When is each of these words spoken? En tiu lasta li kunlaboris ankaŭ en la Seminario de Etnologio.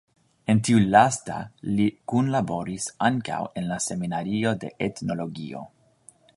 En 0.51 0.61
tiu 0.67 0.79
lasta 0.95 1.35
li 1.73 1.85
kunlaboris 2.13 2.89
ankaŭ 3.11 3.39
en 3.63 3.69
la 3.75 3.81
Seminario 3.89 4.57
de 4.65 4.75
Etnologio. 4.91 5.67